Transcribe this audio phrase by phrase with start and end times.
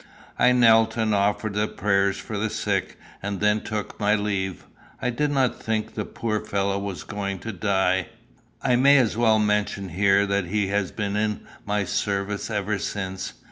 [0.39, 4.65] I knelt and offered the prayers for the sick, and then took my leave.
[4.99, 8.07] I did not think the poor fellow was going to die.
[8.63, 13.33] I may as well mention here, that he has been in my service ever since.